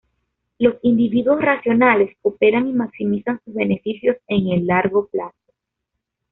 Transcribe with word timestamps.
Los 0.57 0.77
individuos 0.81 1.39
racionales 1.39 2.17
cooperan 2.23 2.67
y 2.67 2.73
maximizan 2.73 3.39
sus 3.45 3.53
beneficios 3.53 4.17
en 4.27 4.47
el 4.51 4.65
largo 4.65 5.05
plazo. 5.09 5.53